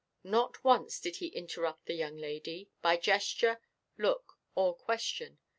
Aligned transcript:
Not 0.23 0.63
once 0.63 0.99
did 0.99 1.17
he 1.17 1.27
interrupt 1.27 1.85
the 1.85 1.93
young 1.93 2.17
lady, 2.17 2.71
by 2.81 2.97
gesture, 2.97 3.61
look, 3.99 4.39
or 4.55 4.73
question. 4.75 5.37